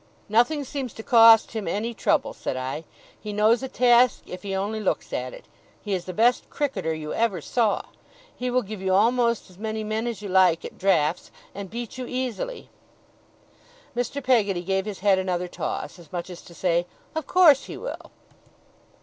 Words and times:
'Nothing 0.27 0.63
seems 0.63 0.93
to 0.95 1.03
cost 1.03 1.51
him 1.51 1.67
any 1.67 1.93
trouble,' 1.93 2.33
said 2.33 2.57
I. 2.57 2.85
'He 3.19 3.31
knows 3.31 3.61
a 3.61 3.67
task 3.67 4.23
if 4.25 4.41
he 4.41 4.55
only 4.55 4.79
looks 4.79 5.13
at 5.13 5.31
it. 5.31 5.45
He 5.79 5.93
is 5.93 6.05
the 6.05 6.11
best 6.13 6.49
cricketer 6.49 6.91
you 6.91 7.13
ever 7.13 7.39
saw. 7.39 7.83
He 8.35 8.49
will 8.49 8.63
give 8.63 8.81
you 8.81 8.95
almost 8.95 9.47
as 9.51 9.59
many 9.59 9.83
men 9.83 10.07
as 10.07 10.23
you 10.23 10.27
like 10.27 10.65
at 10.65 10.79
draughts, 10.79 11.29
and 11.53 11.69
beat 11.69 11.99
you 11.99 12.07
easily.' 12.07 12.67
Mr. 13.95 14.23
Peggotty 14.23 14.63
gave 14.63 14.85
his 14.87 15.01
head 15.01 15.19
another 15.19 15.47
toss, 15.47 15.99
as 15.99 16.11
much 16.11 16.31
as 16.31 16.41
to 16.45 16.55
say: 16.55 16.87
'Of 17.13 17.27
course 17.27 17.65
he 17.65 17.77
will. 17.77 18.09